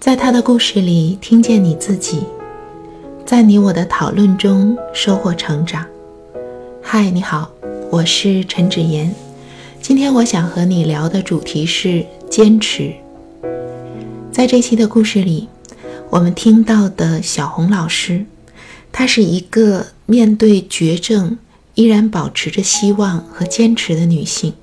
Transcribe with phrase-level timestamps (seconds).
[0.00, 2.20] 在他的故事里听见你自己，
[3.26, 5.84] 在你我的讨论中收获成长。
[6.82, 7.50] 嗨，你好，
[7.90, 9.14] 我是陈芷妍。
[9.82, 12.94] 今天我想和你聊的主题是坚持。
[14.32, 15.50] 在这期的故事里，
[16.08, 18.24] 我们听到的小红老师，
[18.90, 21.36] 她是一个面对绝症
[21.74, 24.54] 依然保持着希望和坚持的女性。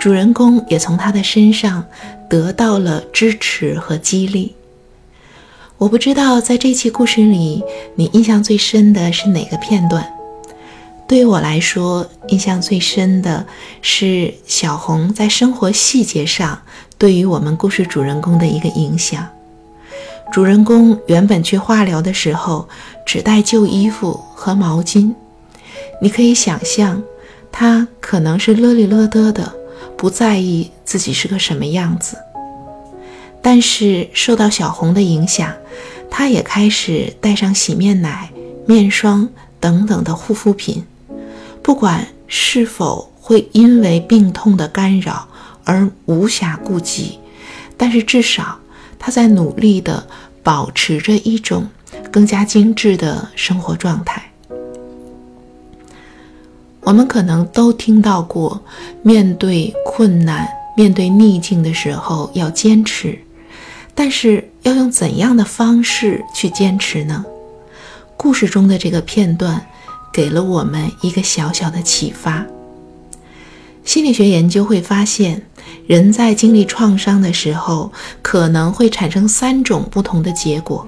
[0.00, 1.84] 主人公也从她的身上
[2.32, 4.54] 得到了支持和激励。
[5.76, 7.62] 我不知道在这期故事里，
[7.94, 10.10] 你印象最深的是哪个片段？
[11.06, 13.44] 对我来说，印象最深的
[13.82, 16.58] 是小红在生活细节上
[16.96, 19.28] 对于我们故事主人公的一个影响。
[20.32, 22.66] 主人公原本去化疗的时候
[23.04, 25.12] 只带旧衣服和毛巾，
[26.00, 27.02] 你可以想象，
[27.50, 29.52] 他可能是乐里乐得的。
[29.96, 32.16] 不在意自己是个什么样子，
[33.40, 35.52] 但是受到小红的影响，
[36.10, 38.30] 她也开始带上洗面奶、
[38.66, 39.28] 面霜
[39.60, 40.84] 等等的护肤品。
[41.62, 45.28] 不管是否会因为病痛的干扰
[45.64, 47.18] 而无暇顾及，
[47.76, 48.58] 但是至少
[48.98, 50.04] 她在努力地
[50.42, 51.68] 保持着一种
[52.10, 54.31] 更加精致的生活状态。
[56.84, 58.60] 我们可能都听到过，
[59.02, 63.18] 面对困难、面对逆境的时候要坚持，
[63.94, 67.24] 但是要用怎样的方式去坚持呢？
[68.16, 69.64] 故事中的这个片段
[70.12, 72.44] 给了我们一个小小的启发。
[73.84, 75.42] 心理学研究会发现，
[75.86, 80.86] 人在经历创伤的时候，可能会产生三种不同的结果。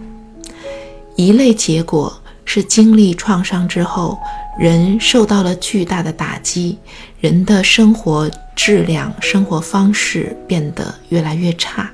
[1.17, 2.21] 一类结果
[2.55, 4.17] 是经历创伤之后。
[4.57, 6.79] 人受到了巨大的打击，
[7.19, 11.91] 人的生活质量、生活方式变得越来越差。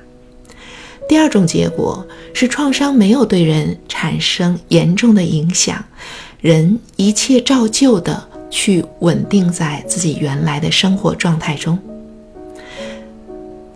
[1.09, 5.83] 第二种结果是创伤没有对人产生严重的影响，
[6.39, 11.79] 人一切照旧的去稳定在自己原来的生活状态中。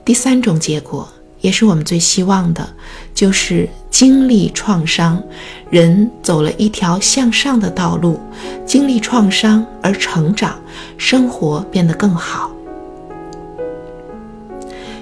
[0.06, 1.10] 第三种结果。
[1.46, 2.68] 也是我们最希望的，
[3.14, 5.22] 就是经历创伤，
[5.70, 8.20] 人走了一条向上的道路，
[8.66, 10.60] 经历创伤而成长，
[10.98, 12.50] 生活变得更好。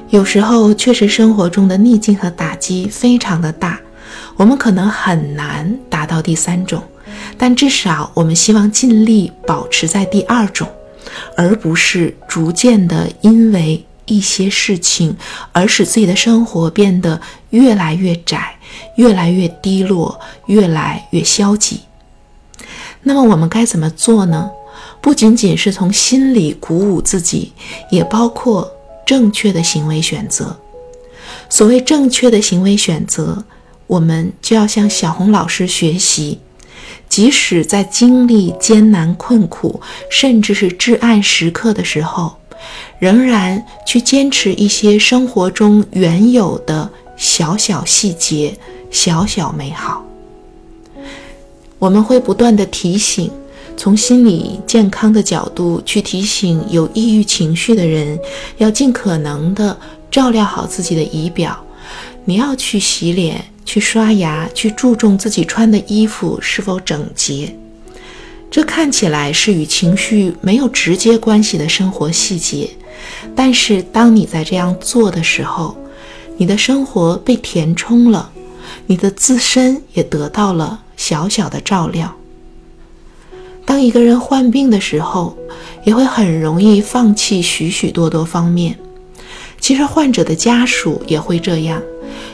[0.10, 3.80] 有时候确实生活中的逆境和打击非常的大，
[4.36, 6.84] 我们可能很难达到第三种，
[7.38, 10.68] 但至少我们希望尽力保持在第二种，
[11.38, 13.82] 而不是逐渐的因为。
[14.06, 15.16] 一些事情，
[15.52, 17.22] 而使自己的生活变得
[17.52, 18.58] 越来越窄，
[18.98, 21.82] 越来越低落，越来越消极。
[23.04, 24.50] 那么我们该怎么做呢？
[25.02, 27.52] 不仅仅是从心里鼓舞自己，
[27.92, 28.72] 也包括
[29.06, 30.58] 正确的行为选择。
[31.50, 33.44] 所谓正确的行为选择，
[33.88, 36.40] 我们就要向小红老师学习，
[37.10, 42.38] 即使在经历艰难困苦，甚至是至暗时刻的时候。
[43.04, 48.58] 仍然去坚持一些生活中原有的小小细节、
[48.90, 50.06] 小小美好。
[51.80, 53.30] 我们会不断的提醒，
[53.76, 58.18] 从心理健康的角度去提醒有抑郁情绪的人，
[58.58, 59.78] 要尽可能的
[60.10, 61.62] 照料好自己的仪表。
[62.24, 67.54] 你要去洗脸、去刷牙、去注重自己穿的衣服是否整洁。
[68.50, 72.70] 这看起来是与情绪没有直接关系的生活细节，
[73.36, 75.76] 但是当你在这样做的时候，
[76.38, 78.32] 你的生活被填充了，
[78.88, 82.14] 你的自身也得到了小小的照料。
[83.66, 85.38] 当一个人患病的时候，
[85.84, 88.78] 也会很容易放弃许许多多方面。
[89.60, 91.82] 其实患者的家属也会这样，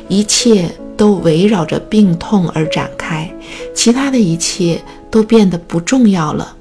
[0.07, 3.31] 一切都围绕着病痛而展开，
[3.74, 4.81] 其他的一切。
[5.12, 6.56] 都变得不重要了，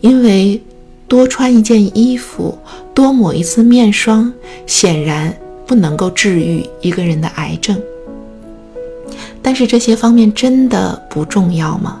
[0.00, 0.60] 因为
[1.12, 2.58] 多穿一件衣服、
[2.94, 4.32] 多抹一次面霜，
[4.66, 5.36] 显然
[5.66, 7.78] 不能够治愈一个人的癌症。
[9.42, 12.00] 但是这些方面真的不重要吗？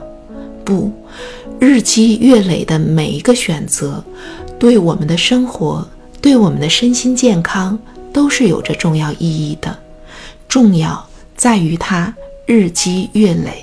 [0.64, 0.90] 不，
[1.60, 4.02] 日积月累的每一个选择，
[4.58, 5.86] 对我们的生活、
[6.22, 7.78] 对我们的身心健康
[8.14, 9.76] 都是有着重要意义的。
[10.48, 11.06] 重要
[11.36, 12.14] 在于它
[12.46, 13.62] 日积月累，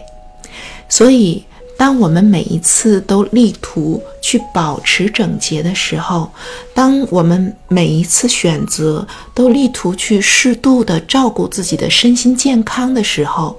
[0.88, 1.44] 所以。
[1.80, 6.30] 当我们每一次都力图去保持整洁的时候，
[6.74, 13.58] 当我们每一次选择都力图去适度的照顾自己的身心健康的时候，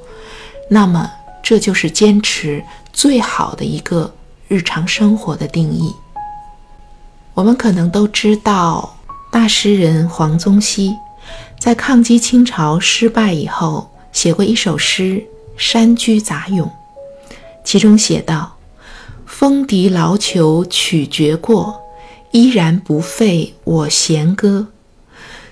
[0.69, 1.11] 那么
[1.43, 2.63] 这就是坚持
[2.93, 4.13] 最好的一个
[4.49, 5.91] 日常生活的定义。
[7.33, 8.99] 我们可能都知道
[9.33, 10.95] 大诗人黄宗羲，
[11.59, 15.15] 在抗击清朝失败以后，写过一首诗
[15.57, 16.67] 《山居杂咏》，
[17.71, 18.57] 其中写道
[19.25, 21.81] ：“风笛劳囚曲绝过，
[22.33, 24.67] 依然不废我弦歌。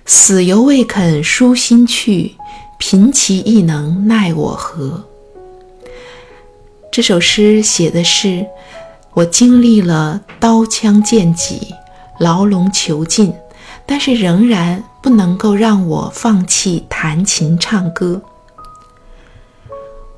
[0.05, 2.35] 死犹未肯舒心去，
[2.76, 5.05] 贫其亦能奈我何？”
[6.91, 8.44] 这首诗写的是
[9.15, 11.73] 我经历了刀枪剑戟、
[12.19, 13.32] 牢笼囚禁。
[13.87, 18.20] 但是仍然不能够让我放弃弹琴唱歌。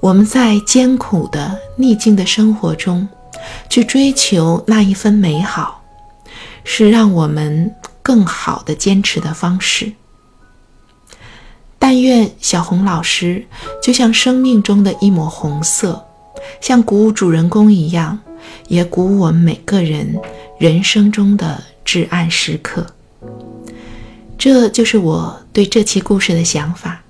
[0.01, 3.07] 我们在艰苦的逆境的生活中，
[3.69, 5.83] 去追求那一份美好，
[6.65, 9.93] 是让我们更好的坚持的方式。
[11.79, 13.47] 但愿小红老师
[13.83, 16.03] 就像生命中的一抹红色，
[16.63, 18.19] 像鼓舞主人公一样，
[18.69, 20.19] 也鼓舞我们每个人
[20.59, 22.87] 人生中的至暗时刻。
[24.39, 27.03] 这就是我对这期故事的想法，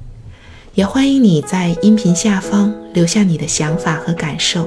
[0.81, 4.67] 也欢迎你在音频下方留下你的想法和感受，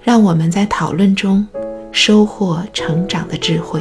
[0.00, 1.46] 让我们在讨论中
[1.92, 3.78] 收获成长的智慧。